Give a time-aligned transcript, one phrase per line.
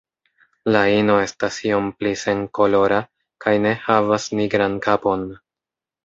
[0.75, 2.97] La ino estas iom pli senkolora
[3.45, 5.27] kaj ne havas nigran kapon.